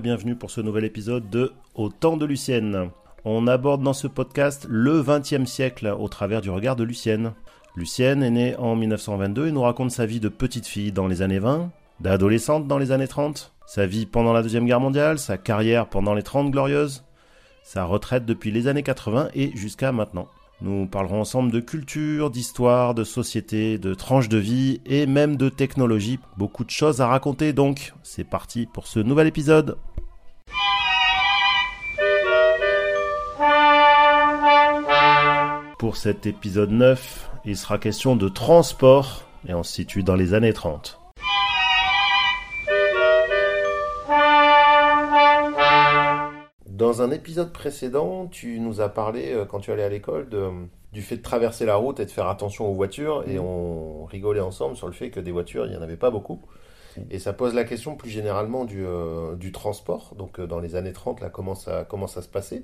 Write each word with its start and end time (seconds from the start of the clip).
bienvenue 0.00 0.36
pour 0.36 0.52
ce 0.52 0.60
nouvel 0.60 0.84
épisode 0.84 1.28
de 1.28 1.52
Au 1.74 1.88
temps 1.88 2.16
de 2.16 2.24
Lucienne. 2.24 2.90
On 3.24 3.48
aborde 3.48 3.82
dans 3.82 3.92
ce 3.92 4.06
podcast 4.06 4.64
le 4.68 5.02
XXe 5.02 5.50
siècle 5.50 5.92
au 5.98 6.08
travers 6.08 6.40
du 6.40 6.50
regard 6.50 6.76
de 6.76 6.84
Lucienne. 6.84 7.32
Lucienne 7.74 8.22
est 8.22 8.30
née 8.30 8.56
en 8.56 8.76
1922 8.76 9.48
et 9.48 9.52
nous 9.52 9.62
raconte 9.62 9.90
sa 9.90 10.06
vie 10.06 10.20
de 10.20 10.28
petite 10.28 10.66
fille 10.66 10.92
dans 10.92 11.08
les 11.08 11.20
années 11.22 11.40
20, 11.40 11.70
d'adolescente 12.00 12.68
dans 12.68 12.78
les 12.78 12.92
années 12.92 13.08
30, 13.08 13.52
sa 13.66 13.86
vie 13.86 14.06
pendant 14.06 14.32
la 14.32 14.42
Deuxième 14.42 14.66
Guerre 14.66 14.80
mondiale, 14.80 15.18
sa 15.18 15.36
carrière 15.36 15.88
pendant 15.88 16.14
les 16.14 16.22
30 16.22 16.52
glorieuses, 16.52 17.04
sa 17.64 17.84
retraite 17.84 18.24
depuis 18.24 18.52
les 18.52 18.68
années 18.68 18.84
80 18.84 19.30
et 19.34 19.50
jusqu'à 19.56 19.90
maintenant. 19.90 20.28
Nous 20.60 20.86
parlerons 20.86 21.20
ensemble 21.20 21.52
de 21.52 21.60
culture, 21.60 22.30
d'histoire, 22.30 22.92
de 22.92 23.04
société, 23.04 23.78
de 23.78 23.94
tranches 23.94 24.28
de 24.28 24.38
vie 24.38 24.80
et 24.86 25.06
même 25.06 25.36
de 25.36 25.48
technologie. 25.48 26.18
Beaucoup 26.36 26.64
de 26.64 26.70
choses 26.70 27.00
à 27.00 27.06
raconter 27.06 27.52
donc. 27.52 27.92
C'est 28.02 28.24
parti 28.24 28.66
pour 28.66 28.88
ce 28.88 28.98
nouvel 28.98 29.28
épisode. 29.28 29.78
Pour 35.78 35.96
cet 35.96 36.26
épisode 36.26 36.72
9, 36.72 37.30
il 37.44 37.56
sera 37.56 37.78
question 37.78 38.16
de 38.16 38.28
transport 38.28 39.22
et 39.46 39.54
on 39.54 39.62
se 39.62 39.72
situe 39.72 40.02
dans 40.02 40.16
les 40.16 40.34
années 40.34 40.52
30. 40.52 40.97
Dans 46.78 47.02
un 47.02 47.10
épisode 47.10 47.52
précédent, 47.52 48.28
tu 48.28 48.60
nous 48.60 48.80
as 48.80 48.88
parlé, 48.88 49.32
euh, 49.32 49.44
quand 49.44 49.58
tu 49.58 49.72
allais 49.72 49.82
à 49.82 49.88
l'école, 49.88 50.28
de, 50.28 50.48
du 50.92 51.02
fait 51.02 51.16
de 51.16 51.22
traverser 51.22 51.66
la 51.66 51.74
route 51.74 51.98
et 51.98 52.06
de 52.06 52.10
faire 52.12 52.28
attention 52.28 52.70
aux 52.70 52.74
voitures. 52.74 53.24
Et 53.28 53.40
on 53.40 54.04
rigolait 54.04 54.38
ensemble 54.38 54.76
sur 54.76 54.86
le 54.86 54.92
fait 54.92 55.10
que 55.10 55.18
des 55.18 55.32
voitures, 55.32 55.66
il 55.66 55.72
n'y 55.72 55.76
en 55.76 55.82
avait 55.82 55.96
pas 55.96 56.12
beaucoup. 56.12 56.40
Et 57.10 57.18
ça 57.18 57.32
pose 57.32 57.52
la 57.52 57.64
question 57.64 57.96
plus 57.96 58.10
généralement 58.10 58.64
du, 58.64 58.86
euh, 58.86 59.34
du 59.34 59.50
transport. 59.50 60.14
Donc 60.16 60.38
euh, 60.38 60.46
dans 60.46 60.60
les 60.60 60.76
années 60.76 60.92
30, 60.92 61.20
là, 61.20 61.30
comment 61.30 61.56
ça, 61.56 61.84
comment 61.84 62.06
ça 62.06 62.22
se 62.22 62.28
passait? 62.28 62.62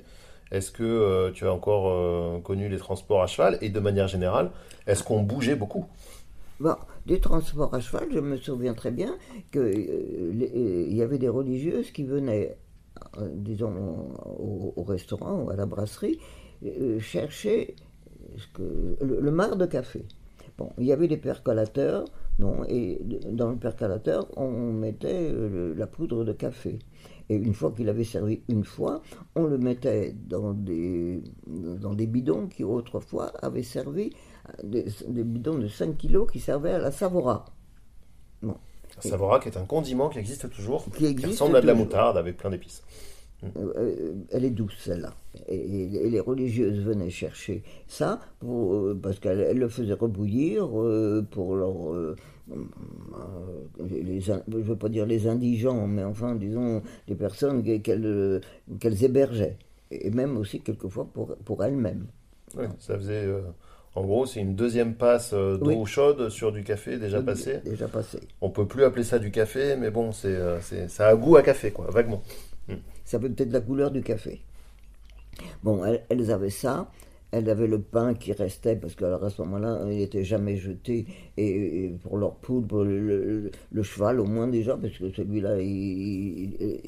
Est-ce 0.53 0.71
que 0.71 1.33
tu 1.35 1.49
as 1.49 1.53
encore 1.53 2.43
connu 2.43 2.69
les 2.69 2.77
transports 2.77 3.23
à 3.23 3.27
cheval? 3.27 3.59
Et 3.63 3.71
de 3.71 3.81
manière 3.81 4.07
générale, 4.07 4.53
est-ce 4.87 5.03
qu'on 5.03 5.23
bougeait 5.23 5.57
beaucoup? 5.57 5.87
Bon, 6.61 6.77
du 7.05 7.19
transport 7.19 7.75
à 7.75 7.81
cheval, 7.81 8.07
je 8.13 8.21
me 8.21 8.37
souviens 8.37 8.75
très 8.75 8.93
bien 8.93 9.17
qu'il 9.51 10.95
y 10.95 11.03
avait 11.03 11.19
des 11.19 11.29
religieuses 11.29 11.91
qui 11.91 12.05
venaient 12.05 12.57
disons, 13.35 13.73
au, 14.39 14.83
restaurant 14.83 15.43
ou 15.43 15.51
à 15.51 15.57
la 15.57 15.67
brasserie, 15.67 16.19
euh, 16.65 16.99
chercher 17.01 17.77
que, 18.55 18.97
le, 19.01 19.31
mar 19.31 19.57
de 19.57 19.67
café. 19.67 20.05
Bon, 20.57 20.71
il 20.79 20.85
y 20.85 20.93
avait 20.93 21.09
des 21.09 21.17
percolateurs, 21.17 22.05
bon, 22.39 22.65
et 22.69 23.01
dans 23.31 23.51
le 23.51 23.57
percolateur, 23.57 24.27
on 24.37 24.73
mettait 24.73 25.31
euh, 25.33 25.75
la 25.77 25.87
poudre 25.87 26.25
de 26.25 26.33
café. 26.33 26.79
Et 27.29 27.37
une 27.37 27.55
fois 27.55 27.73
qu'il 27.73 27.89
avait 27.89 28.05
servi 28.05 28.43
une 28.49 28.65
fois, 28.65 29.03
on 29.35 29.45
le 29.45 29.59
mettait 29.59 30.15
dans 30.29 30.53
des, 30.53 31.23
dans 31.47 31.95
des 31.95 32.07
bidons 32.07 32.49
qui 32.49 32.63
autrefois 32.63 33.33
avaient 33.43 33.63
servi, 33.63 34.11
des, 34.63 34.87
des 35.09 35.25
bidons 35.25 35.59
de 35.59 35.69
5 35.69 35.97
kilos 35.97 36.31
qui 36.31 36.39
servaient 36.39 36.75
à 36.75 36.79
la 36.79 36.91
Savora. 36.91 37.47
Savora 39.01 39.41
qui 39.41 39.49
est 39.49 39.57
un 39.57 39.65
condiment 39.65 40.09
qui 40.09 40.19
existe 40.19 40.51
toujours, 40.51 40.87
qui, 40.97 41.15
ressemble 41.27 41.57
à 41.57 41.61
de 41.61 41.67
la 41.67 41.75
moutarde 41.75 42.17
avec 42.17 42.37
plein 42.37 42.51
d'épices. 42.51 42.83
Euh, 43.57 43.73
euh, 43.77 44.13
elle 44.31 44.45
est 44.45 44.51
douce 44.51 44.75
celle-là. 44.79 45.13
Et, 45.49 46.09
les 46.09 46.21
religieuses 46.21 46.81
venaient 46.81 47.11
chercher 47.11 47.63
ça 47.87 48.21
pour, 48.39 48.75
euh, 48.75 48.99
parce 49.01 49.19
qu'elle 49.19 49.59
le 49.59 49.69
faisait 49.69 49.95
rebouillir 49.95 50.69
pour 51.31 51.57
leur. 51.57 51.75
les, 53.81 54.21
je 54.21 54.33
ne 54.33 54.63
veux 54.63 54.77
pas 54.77 54.89
dire 54.89 55.07
les 55.07 55.27
indigents, 55.27 55.87
mais 55.87 56.05
enfin, 56.05 56.35
disons, 56.35 56.83
les 57.09 57.15
personnes 57.15 57.63
qu'elles 57.83 59.05
hébergeaient. 59.05 59.59
Et 59.91 60.11
même 60.11 60.37
aussi, 60.37 60.61
quelquefois, 60.61 61.07
pour, 61.13 61.37
pour 61.37 61.65
elles-mêmes. 61.65 62.07
Oui, 62.57 62.65
ça 62.79 62.97
faisait. 62.97 63.29
En 63.95 64.03
gros, 64.03 64.27
c'est 64.27 64.41
une 64.41 64.57
deuxième 64.57 64.95
passe 64.95 65.33
d'eau 65.33 65.87
chaude 65.87 66.29
sur 66.29 66.51
du 66.51 66.65
café 66.65 66.99
déjà 66.99 67.23
passé. 67.23 67.61
Déjà 67.65 67.87
passé. 67.87 68.19
On 68.41 68.51
peut 68.51 68.67
plus 68.67 68.83
appeler 68.85 69.05
ça 69.05 69.21
du 69.21 69.31
café, 69.31 69.77
mais 69.77 69.91
bon, 69.91 70.11
c'est, 70.11 70.37
ça 70.89 71.09
a 71.09 71.15
goût 71.15 71.37
à 71.37 71.43
café, 71.43 71.71
quoi, 71.71 71.87
vaguement. 71.91 72.23
Hmm. 72.69 72.75
Ça 73.05 73.19
peut 73.19 73.31
peut-être 73.31 73.53
la 73.53 73.61
couleur 73.61 73.91
du 73.91 74.03
café. 74.03 74.41
Bon, 75.63 75.83
elles, 76.09 76.31
avaient 76.31 76.51
ça. 76.51 76.89
Elles 77.35 77.51
avaient 77.51 77.67
le 77.67 77.81
pain 77.81 78.15
qui 78.15 78.33
restait, 78.33 78.77
parce 78.77 78.95
qu'à 78.95 79.19
ce 79.29 79.43
moment-là, 79.43 79.81
il 79.87 79.99
n'était 79.99 80.23
jamais 80.23 80.57
jeté. 80.57 81.07
Et, 81.37 81.93
pour 82.05 82.17
leur 82.17 82.37
poudre, 82.37 82.85
le, 82.85 83.51
cheval, 83.83 84.21
au 84.21 84.25
moins 84.25 84.47
déjà, 84.47 84.77
parce 84.77 84.97
que 84.97 85.11
celui-là, 85.13 85.59
il, 85.61 86.79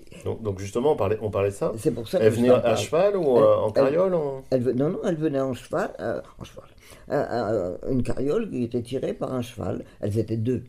donc, 0.40 0.60
justement, 0.60 0.92
on 0.92 0.96
parlait, 0.96 1.18
on 1.20 1.30
parlait 1.30 1.50
de 1.50 1.54
ça 1.54 1.72
C'est 1.76 1.90
pour 1.90 2.06
ça 2.06 2.18
Elle 2.20 2.32
venait 2.32 2.50
à 2.50 2.76
cheval 2.76 3.16
ou 3.16 3.38
euh, 3.38 3.56
en 3.56 3.70
carriole 3.72 4.12
Non, 4.12 4.42
non, 4.52 5.00
elle 5.04 5.16
venait 5.16 5.40
en 5.40 5.52
cheval. 5.52 5.90
Euh, 5.98 6.20
en 6.38 6.44
cheval. 6.44 6.66
Euh, 7.10 7.76
une 7.90 8.04
carriole 8.04 8.48
qui 8.48 8.62
était 8.62 8.82
tirée 8.82 9.14
par 9.14 9.32
un 9.32 9.42
cheval. 9.42 9.84
Elles 10.00 10.16
étaient 10.16 10.36
deux. 10.36 10.62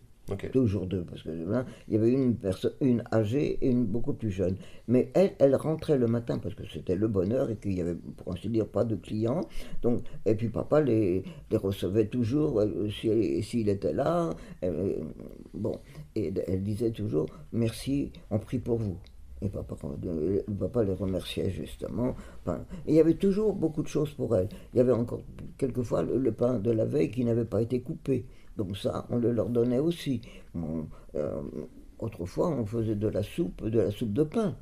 Toujours 0.52 0.88
deux, 0.88 1.04
parce 1.04 1.24
que 1.24 1.30
il 1.88 1.94
y 1.94 1.98
avait 1.98 2.12
une 2.12 2.36
personne, 2.36 2.74
une 2.82 3.02
âgée 3.14 3.58
et 3.62 3.70
une 3.70 3.86
beaucoup 3.86 4.14
plus 4.14 4.32
jeune. 4.32 4.58
Mais 4.88 5.10
elle, 5.14 5.34
elle 5.40 5.56
rentrait 5.56 5.98
le 5.98 6.08
matin 6.08 6.38
parce 6.38 6.54
que 6.54 6.64
c'était 6.66 6.96
le 6.96 7.08
bonheur 7.08 7.50
et 7.50 7.56
qu'il 7.56 7.74
y 7.74 7.82
avait, 7.82 7.96
pour 7.96 8.34
ainsi 8.34 8.50
dire, 8.50 8.68
pas 8.68 8.84
de 8.84 8.96
clients. 8.96 9.42
Donc, 9.82 10.02
et 10.26 10.36
puis 10.36 10.50
papa 10.50 10.82
les, 10.82 11.24
les 11.50 11.58
recevait 11.58 12.08
toujours 12.08 12.60
euh, 12.60 12.90
s'il 12.90 13.70
était 13.70 13.94
là. 13.94 14.32
Euh, 14.64 14.96
bon, 15.54 15.80
et 16.16 16.34
elle 16.48 16.64
disait 16.64 16.92
toujours 16.92 17.28
merci, 17.54 18.12
on 18.30 18.40
prie 18.40 18.60
pour 18.60 18.78
vous. 18.78 18.98
Et 19.42 19.50
papa, 19.50 19.76
euh, 20.06 20.42
papa 20.60 20.84
les 20.84 20.94
remerciait 20.94 21.52
justement. 21.52 22.16
il 22.88 22.96
y 22.96 23.00
avait 23.00 23.14
toujours 23.14 23.54
beaucoup 23.54 23.84
de 23.84 23.88
choses 23.88 24.12
pour 24.14 24.36
elle. 24.36 24.50
Il 24.74 24.78
y 24.78 24.80
avait 24.80 24.92
encore 24.92 25.22
quelquefois 25.58 26.02
le 26.02 26.32
pain 26.32 26.60
de 26.60 26.72
la 26.72 26.86
veille 26.86 27.12
qui 27.12 27.24
n'avait 27.24 27.46
pas 27.46 27.62
été 27.62 27.82
coupé. 27.82 28.26
Donc 28.58 28.76
ça, 28.76 29.06
on 29.10 29.18
le 29.18 29.32
leur 29.32 29.50
donnait 29.50 29.80
aussi. 29.80 30.22
Euh, 31.16 31.42
autrefois, 32.00 32.50
on 32.50 32.66
faisait 32.66 32.96
de 32.96 33.08
la 33.08 33.24
soupe, 33.24 33.64
de 33.66 33.80
la 33.80 33.92
soupe 33.92 34.14
de 34.14 34.24
pain. 34.24 34.56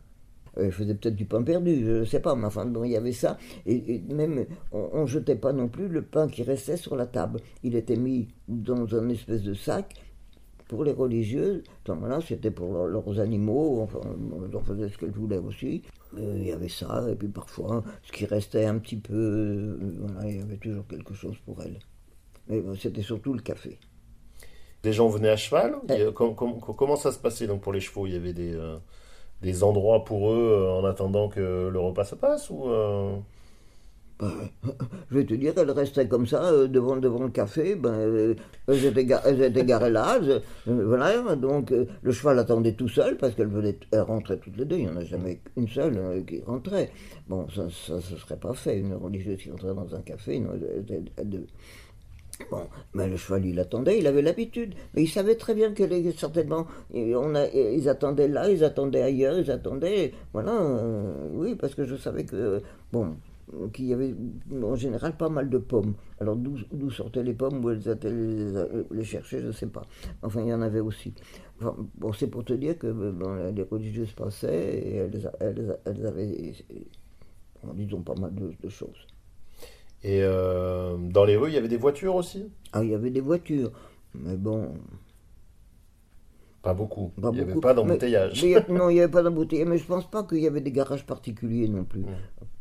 Euh, 0.58 0.66
je 0.66 0.72
faisais 0.72 0.96
peut-être 0.96 1.16
du 1.16 1.26
pain 1.26 1.44
perdu, 1.44 1.84
je 1.84 1.92
ne 2.00 2.06
sais 2.06 2.22
pas, 2.22 2.36
mais 2.36 2.46
enfin, 2.46 2.72
il 2.84 2.92
y 2.92 2.96
avait 2.96 3.12
ça. 3.12 3.38
Et, 3.66 4.02
même, 4.10 4.46
on 4.72 5.02
ne 5.02 5.08
jetait 5.08 5.36
pas 5.36 5.54
non 5.54 5.68
plus 5.68 5.88
le 5.88 6.02
pain 6.02 6.28
qui 6.28 6.44
restait 6.44 6.78
sur 6.78 6.96
la 6.96 7.06
table. 7.06 7.40
Il 7.64 7.76
était 7.76 7.98
mis 7.98 8.30
dans 8.48 8.96
un 8.96 9.10
espèce 9.10 9.42
de 9.42 9.54
sac 9.54 9.96
pour 10.68 10.84
les 10.84 10.94
religieuses. 10.94 11.64
Là, 11.88 12.20
c'était 12.26 12.52
pour 12.52 12.88
leurs 12.88 13.20
animaux, 13.20 13.82
enfin, 13.82 14.00
on 14.54 14.60
faisait 14.62 14.90
ce 14.90 14.98
qu'elles 14.98 15.12
voulaient 15.12 15.38
aussi. 15.38 15.84
Euh, 16.18 16.36
il 16.38 16.48
y 16.48 16.52
avait 16.52 16.70
ça, 16.70 17.06
et 17.10 17.16
puis 17.16 17.28
parfois, 17.28 17.84
ce 18.04 18.12
qui 18.12 18.26
restait 18.26 18.66
un 18.66 18.78
petit 18.80 18.98
peu, 18.98 19.78
voilà, 20.00 20.30
il 20.30 20.38
y 20.38 20.42
avait 20.42 20.58
toujours 20.58 20.88
quelque 20.88 21.14
chose 21.14 21.36
pour 21.46 21.62
elles. 21.62 21.80
Mais 22.48 22.62
c'était 22.80 23.02
surtout 23.02 23.34
le 23.34 23.42
café. 23.42 23.80
Les 24.86 24.94
gens 24.94 25.08
venaient 25.08 25.30
à 25.30 25.36
cheval 25.36 25.76
eh. 25.90 26.06
Comment 26.14 26.96
ça 26.96 27.12
se 27.12 27.18
passait 27.18 27.48
donc 27.48 27.62
pour 27.62 27.74
les 27.74 27.80
chevaux? 27.80 28.06
Il 28.06 28.14
y 28.14 28.16
avait 28.16 28.34
des, 28.34 28.54
euh, 28.54 28.78
des 29.42 29.64
endroits 29.64 30.06
pour 30.06 30.32
eux 30.32 30.52
euh, 30.52 30.72
en 30.74 30.86
attendant 30.86 31.28
que 31.28 31.70
le 31.70 31.80
repas 31.80 32.06
se 32.06 32.14
passe 32.14 32.52
ou 32.52 32.70
euh? 32.70 33.16
bah, 34.20 34.32
je 35.09 35.18
vais 35.18 35.26
te 35.26 35.34
dire, 35.34 35.53
elles 35.58 35.72
restaient 35.72 36.08
comme 36.08 36.28
ça 36.28 36.68
devant, 36.68 36.97
devant 36.97 37.24
le 37.24 37.32
café. 37.32 37.74
Ben, 37.74 38.36
elles, 38.68 38.86
étaient, 38.86 39.66
garées 39.66 39.90
là. 39.90 40.20
voilà, 40.68 41.36
donc 41.36 41.74
le 42.03 42.12
cheval 42.12 42.38
attendait 42.38 42.74
tout 42.74 42.88
seul 42.88 43.18
parce 43.18 43.34
qu'elles 43.34 43.50
rentraient 44.03 44.38
toutes 44.38 44.58
les 44.58 44.66
deux. 44.66 44.78
Il 44.78 44.86
n'y 44.86 44.91
en 44.91 44.98
a 44.98 45.03
jamais 45.03 45.41
une 45.58 45.68
seule 45.68 46.24
qui 46.28 46.44
rentrait. 46.44 46.91
Bon, 47.28 47.48
ça 47.50 47.64
ne 47.64 47.70
se 47.70 48.18
serait 48.18 48.38
pas 48.38 48.53
fait. 48.53 48.78
Une 48.78 48.94
religieuse 48.94 49.41
qui 49.41 49.50
rentrait 49.50 49.74
dans 49.74 49.96
un 49.96 50.02
café, 50.02 50.40
non, 50.40 50.52
Bon, 52.52 52.67
mais 52.93 53.08
le 53.08 53.17
cheval, 53.17 53.46
il 53.46 53.59
attendait, 53.59 53.99
il 53.99 54.08
avait 54.08 54.22
l'habitude. 54.22 54.76
Mais 54.93 55.03
il 55.03 55.08
savait 55.08 55.35
très 55.35 55.53
bien 55.53 55.73
que 55.73 55.84
certainement, 56.11 56.67
on 56.93 57.35
a, 57.35 57.47
ils 57.47 57.87
attendaient 57.90 58.28
là, 58.28 58.49
ils 58.49 58.64
attendaient 58.64 59.02
ailleurs, 59.02 59.37
ils 59.40 59.52
attendaient. 59.52 60.14
Voilà, 60.34 60.53
euh, 60.53 61.28
oui, 61.34 61.55
parce 61.55 61.76
que 61.76 61.85
je 61.85 61.96
savais 61.96 62.26
que, 62.26 62.61
bon, 62.91 63.16
qu'il 63.73 63.85
y 63.85 63.93
avait 63.93 64.14
en 64.64 64.76
général 64.76 65.16
pas 65.17 65.29
mal 65.29 65.49
de 65.49 65.58
pommes. 65.58 65.93
Alors 66.20 66.35
d'où 66.35 66.90
sortaient 66.90 67.23
les 67.23 67.34
pommes, 67.34 67.64
où 67.64 67.70
elles 67.70 67.87
étaient 67.87 68.11
les, 68.11 69.03
chercher, 69.03 69.41
je 69.41 69.47
ne 69.47 69.52
sais 69.52 69.67
pas. 69.67 69.84
Enfin, 70.22 70.41
il 70.41 70.47
y 70.47 70.53
en 70.53 70.61
avait 70.61 70.81
aussi. 70.81 71.14
bon, 71.59 72.14
c'est 72.14 72.28
pour 72.28 72.43
te 72.43 72.53
dire 72.53 72.78
que 72.78 72.88
les 73.55 73.64
religieuses 73.64 74.11
passaient 74.11 74.78
et 74.78 74.96
elles, 74.96 75.31
elles, 75.85 76.05
avaient, 76.05 76.53
disons, 77.76 78.02
pas 78.02 78.16
mal 78.16 78.34
de 78.35 78.70
choses. 78.70 79.08
Et 80.05 80.22
euh, 80.22 80.97
dans 80.99 81.25
les 81.25 81.35
rues, 81.35 81.49
il 81.49 81.55
y 81.55 81.57
avait 81.57 81.67
des 81.67 81.78
voitures 81.78 82.13
aussi? 82.13 82.52
Ah, 82.73 82.84
il 82.84 82.91
y 82.91 82.93
avait 82.93 83.09
des 83.09 83.22
voitures. 83.22 83.72
Mais 84.13 84.37
bon. 84.37 84.75
Pas 86.61 86.75
beaucoup. 86.75 87.11
il 87.17 87.29
n'y 87.31 87.40
avait 87.40 87.59
pas 87.59 87.73
d'embouteillage. 87.73 88.46
non, 88.69 88.91
il 88.91 88.93
n'y 88.93 88.99
avait 88.99 89.11
pas 89.11 89.23
d'embouteillage. 89.23 89.67
Mais 89.67 89.79
je 89.79 89.84
ne 89.84 89.87
pense 89.87 90.07
pas 90.07 90.22
qu'il 90.22 90.37
y 90.37 90.46
avait 90.46 90.61
des 90.61 90.72
garages 90.72 91.07
particuliers 91.07 91.67
non 91.67 91.85
plus. 91.85 92.05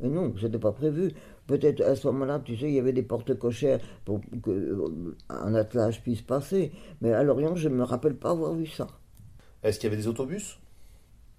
Mais 0.00 0.08
non, 0.08 0.32
ce 0.38 0.46
n'était 0.46 0.58
pas 0.58 0.72
prévu. 0.72 1.12
Peut-être 1.46 1.82
à 1.82 1.94
ce 1.94 2.06
moment-là, 2.06 2.40
tu 2.42 2.56
sais, 2.56 2.66
il 2.68 2.74
y 2.76 2.78
avait 2.78 2.94
des 2.94 3.02
portes 3.02 3.38
cochères 3.38 3.80
pour 4.06 4.22
qu'un 4.42 4.50
euh, 4.50 5.54
attelage 5.54 6.02
puisse 6.02 6.22
passer. 6.22 6.72
Mais 7.02 7.12
à 7.12 7.22
Lorient, 7.22 7.56
je 7.56 7.68
ne 7.68 7.74
me 7.74 7.84
rappelle 7.84 8.16
pas 8.16 8.30
avoir 8.30 8.54
vu 8.54 8.66
ça. 8.66 8.86
Est-ce 9.62 9.78
qu'il 9.78 9.90
y 9.90 9.92
avait 9.92 10.00
des 10.00 10.08
autobus? 10.08 10.58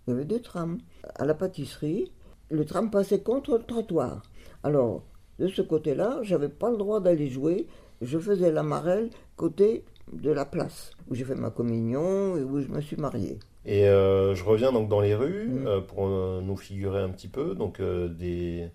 Il 0.05 0.11
y 0.11 0.13
avait 0.13 0.25
des 0.25 0.41
trams. 0.43 0.77
À 1.15 1.25
la 1.25 1.33
pâtisserie, 1.33 2.11
le 2.51 2.63
tram 2.63 2.91
passait 2.91 3.21
contre 3.21 3.57
le 3.57 3.63
trottoir. 3.63 4.21
Alors, 4.61 5.03
de 5.39 5.47
ce 5.47 5.61
côté-là, 5.61 6.19
j'avais 6.23 6.49
pas 6.49 6.71
le 6.71 6.77
droit 6.77 6.99
d'aller 6.99 7.29
jouer. 7.29 7.67
Je 8.01 8.17
faisais 8.17 8.51
la 8.51 8.63
marelle 8.63 9.09
côté 9.35 9.83
de 10.13 10.31
la 10.31 10.45
place 10.45 10.91
où 11.09 11.15
j'ai 11.15 11.23
fait 11.23 11.35
ma 11.35 11.49
communion 11.49 12.37
et 12.37 12.43
où 12.43 12.59
je 12.61 12.67
me 12.67 12.81
suis 12.81 12.97
marié. 12.97 13.39
Et 13.65 13.87
euh, 13.87 14.35
je 14.35 14.43
reviens 14.43 14.71
donc 14.71 14.89
dans 14.89 15.01
les 15.01 15.15
rues 15.15 15.49
mm. 15.49 15.67
euh, 15.67 15.81
pour 15.81 16.07
euh, 16.07 16.41
nous 16.41 16.55
figurer 16.55 17.01
un 17.01 17.09
petit 17.09 17.27
peu. 17.27 17.55
Donc 17.55 17.81
des, 17.81 18.69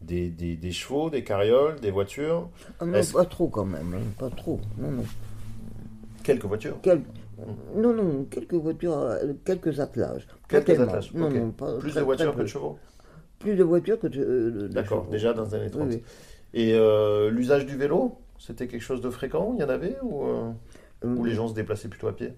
des, 0.00 0.30
des, 0.30 0.72
chevaux, 0.72 1.10
des 1.10 1.24
carrioles, 1.24 1.80
des 1.80 1.90
voitures. 1.90 2.48
Ah 2.78 2.86
non, 2.86 3.00
pas 3.12 3.24
trop 3.24 3.48
quand 3.48 3.64
même, 3.64 3.94
hein, 3.94 4.04
pas 4.18 4.30
trop. 4.30 4.60
Non, 4.78 4.90
non. 4.90 5.04
Quelques 6.22 6.44
voitures 6.44 6.76
Non, 7.74 7.92
non, 7.92 8.26
quelques 8.30 8.54
voitures, 8.54 9.16
quelques 9.44 9.80
attelages. 9.80 10.26
Quelques 10.48 10.78
attelages, 10.78 11.12
non, 11.14 11.30
non, 11.30 11.50
pas, 11.50 11.78
Plus 11.78 11.94
de 11.94 12.00
voitures 12.00 12.34
que 12.34 12.42
de 12.42 12.46
chevaux 12.46 12.78
Plus 13.40 13.56
de 13.56 13.64
voitures 13.64 13.98
que 13.98 14.06
de, 14.06 14.68
D'accord, 14.68 15.08
déjà 15.08 15.32
dans 15.32 15.44
les 15.46 15.54
années 15.54 15.70
30. 15.70 15.92
Et 16.54 16.74
l'usage 17.30 17.66
du 17.66 17.76
vélo, 17.76 18.18
c'était 18.38 18.68
quelque 18.68 18.82
chose 18.82 19.00
de 19.00 19.10
fréquent 19.10 19.54
Il 19.56 19.60
y 19.60 19.64
en 19.64 19.68
avait 19.68 19.96
Ou, 20.02 20.24
ou 21.04 21.24
les 21.24 21.34
gens 21.34 21.48
se 21.48 21.54
déplaçaient 21.54 21.88
plutôt 21.88 22.08
à 22.08 22.14
pied? 22.14 22.34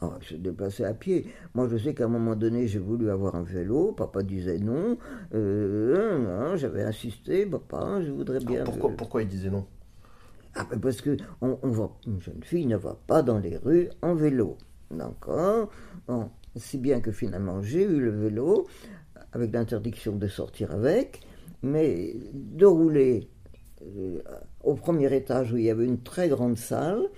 Ah, 0.00 0.18
se 0.20 0.34
déplacer 0.34 0.84
à 0.84 0.92
pied. 0.92 1.26
Moi, 1.54 1.68
je 1.68 1.78
sais 1.78 1.94
qu'à 1.94 2.04
un 2.04 2.08
moment 2.08 2.36
donné, 2.36 2.66
j'ai 2.66 2.78
voulu 2.78 3.10
avoir 3.10 3.34
un 3.34 3.42
vélo. 3.42 3.92
Papa 3.92 4.22
disait 4.22 4.58
non. 4.58 4.98
Euh, 5.34 6.54
J'avais 6.56 6.82
insisté. 6.82 7.46
Papa, 7.46 8.02
je 8.02 8.10
voudrais 8.10 8.40
bien. 8.40 8.64
pourquoi, 8.64 8.90
pourquoi 8.90 9.22
il 9.22 9.28
disait 9.28 9.48
non? 9.48 9.64
Ah, 10.54 10.66
ben, 10.70 10.78
Parce 10.80 11.00
que 11.00 11.16
on, 11.40 11.58
on 11.62 11.90
une 12.06 12.20
jeune 12.20 12.42
fille 12.42 12.66
ne 12.66 12.76
va 12.76 12.96
pas 13.06 13.22
dans 13.22 13.38
les 13.38 13.56
rues 13.56 13.88
en 14.02 14.14
vélo. 14.14 14.58
D'accord? 14.90 15.70
Bon, 16.06 16.28
Si 16.56 16.76
bien 16.76 17.00
que 17.00 17.10
finalement, 17.10 17.62
j'ai 17.62 17.84
eu 17.84 17.98
le 17.98 18.10
vélo 18.10 18.66
avec 19.32 19.52
l'interdiction 19.52 20.16
de 20.16 20.28
sortir 20.28 20.72
avec, 20.72 21.20
mais 21.62 22.14
de 22.32 22.66
rouler 22.66 23.28
euh, 23.82 24.20
au 24.62 24.74
premier 24.74 25.14
étage 25.14 25.52
où 25.52 25.56
il 25.56 25.64
y 25.64 25.70
avait 25.70 25.84
une 25.84 26.02
très 26.02 26.28
grande 26.28 26.56
salle 26.56 27.08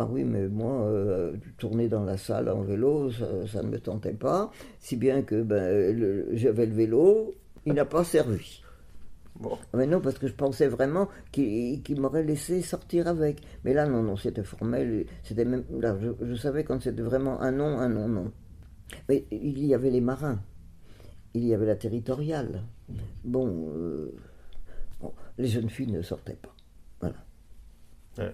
ah 0.00 0.06
oui, 0.08 0.22
mais 0.22 0.46
moi, 0.46 0.82
euh, 0.82 1.32
tourner 1.58 1.88
dans 1.88 2.04
la 2.04 2.16
salle 2.16 2.48
en 2.48 2.62
vélo, 2.62 3.10
ça, 3.10 3.62
ne 3.64 3.68
me 3.68 3.80
tentait 3.80 4.12
pas, 4.12 4.52
si 4.78 4.96
bien 4.96 5.22
que 5.22 5.42
ben, 5.42 6.28
j'avais 6.34 6.66
le 6.66 6.72
vélo, 6.72 7.34
il 7.66 7.72
n'a 7.72 7.84
pas 7.84 8.04
servi. 8.04 8.62
Bon. 9.40 9.58
Ah, 9.72 9.76
mais 9.76 9.88
non, 9.88 10.00
parce 10.00 10.16
que 10.18 10.28
je 10.28 10.34
pensais 10.34 10.68
vraiment 10.68 11.08
qu'il 11.32 11.82
m'aurait 12.00 12.22
laissé 12.22 12.62
sortir 12.62 13.08
avec. 13.08 13.40
Mais 13.64 13.74
là, 13.74 13.86
non, 13.86 14.04
non, 14.04 14.16
c'était 14.16 14.44
formel. 14.44 15.06
C'était 15.24 15.44
même 15.44 15.64
là, 15.80 15.96
je, 16.22 16.34
savais 16.34 16.62
quand 16.62 16.80
c'était 16.80 17.02
vraiment 17.02 17.40
un 17.40 17.50
non, 17.50 17.78
un 17.80 17.88
non, 17.88 18.08
non. 18.08 18.30
Mais 19.08 19.26
il 19.32 19.64
y 19.66 19.74
avait 19.74 19.90
les 19.90 20.00
marins, 20.00 20.40
il 21.34 21.44
y 21.44 21.54
avait 21.54 21.66
la 21.66 21.76
territoriale. 21.76 22.62
Bon, 23.24 23.70
euh, 23.74 24.14
bon 25.00 25.12
les 25.36 25.48
jeunes 25.48 25.70
filles 25.70 25.92
ne 25.92 26.02
sortaient 26.02 26.38
pas. 26.40 26.54
Voilà 27.00 27.16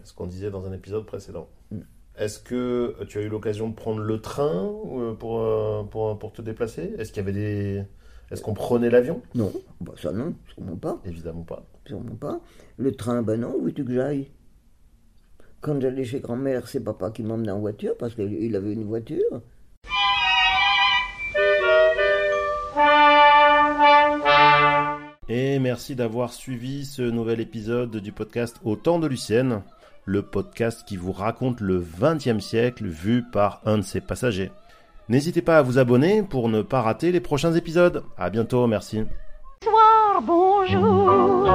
ce 0.02 0.12
qu'on 0.14 0.26
disait 0.26 0.50
dans 0.50 0.66
un 0.66 0.72
épisode 0.72 1.06
précédent. 1.06 1.48
Mm. 1.70 1.78
Est-ce 2.16 2.38
que 2.38 2.96
tu 3.08 3.18
as 3.18 3.22
eu 3.22 3.28
l'occasion 3.28 3.68
de 3.68 3.74
prendre 3.74 4.00
le 4.00 4.20
train 4.20 4.72
euh, 4.92 5.14
pour, 5.14 5.40
euh, 5.40 5.82
pour, 5.82 6.18
pour 6.18 6.32
te 6.32 6.42
déplacer? 6.42 6.94
Est-ce 6.98 7.12
qu'il 7.12 7.22
y 7.22 7.28
avait 7.28 7.32
des... 7.32 7.84
Est-ce 8.30 8.40
qu'on 8.40 8.54
prenait 8.54 8.88
l'avion? 8.88 9.20
Non, 9.34 9.52
bah 9.80 9.92
ça 10.00 10.10
non, 10.10 10.34
sûrement 10.54 10.76
pas. 10.76 11.00
Évidemment 11.04 11.42
pas. 11.42 11.66
Sûrement 11.86 12.14
pas. 12.14 12.40
Le 12.78 12.92
train, 12.92 13.22
ben 13.22 13.40
non, 13.40 13.54
où 13.56 13.64
veux-tu 13.64 13.84
que 13.84 13.92
j'aille? 13.92 14.30
Quand 15.60 15.80
j'allais 15.80 16.04
chez 16.04 16.20
grand-mère, 16.20 16.66
c'est 16.68 16.80
papa 16.80 17.10
qui 17.10 17.22
m'emmenait 17.22 17.52
en 17.52 17.60
voiture 17.60 17.96
parce 17.98 18.14
qu'il 18.14 18.56
avait 18.56 18.72
une 18.72 18.84
voiture. 18.84 19.42
Merci 25.74 25.96
d'avoir 25.96 26.32
suivi 26.32 26.86
ce 26.86 27.02
nouvel 27.02 27.40
épisode 27.40 27.96
du 27.96 28.12
podcast 28.12 28.60
Au 28.62 28.76
temps 28.76 29.00
de 29.00 29.08
Lucienne 29.08 29.62
le 30.04 30.22
podcast 30.22 30.84
qui 30.86 30.96
vous 30.96 31.10
raconte 31.10 31.60
le 31.60 31.84
XXe 32.00 32.38
siècle 32.38 32.86
vu 32.86 33.24
par 33.24 33.60
un 33.66 33.78
de 33.78 33.82
ses 33.82 34.00
passagers. 34.00 34.52
N'hésitez 35.08 35.42
pas 35.42 35.58
à 35.58 35.62
vous 35.62 35.80
abonner 35.80 36.22
pour 36.22 36.48
ne 36.48 36.62
pas 36.62 36.80
rater 36.80 37.10
les 37.10 37.18
prochains 37.18 37.54
épisodes. 37.54 38.04
À 38.16 38.30
bientôt, 38.30 38.68
merci. 38.68 39.02
Soir, 39.64 40.22
bonjour. 40.22 41.50